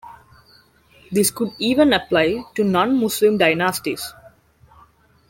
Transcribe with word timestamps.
This 1.11 1.29
could 1.29 1.51
even 1.59 1.93
apply 1.93 2.41
to 2.55 2.63
non-Muslim 2.63 3.37
dynasties. 3.37 4.11